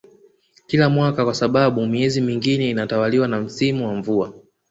kila 0.67 0.89
mwaka 0.89 1.23
kwa 1.23 1.33
sababu 1.33 1.85
miezi 1.87 2.21
mingine 2.21 2.69
inatawaliwa 2.69 3.27
na 3.27 3.41
msimu 3.41 3.87
wa 3.87 3.93
mvua 3.95 4.33